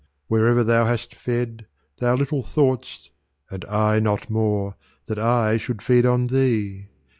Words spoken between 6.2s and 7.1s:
thee.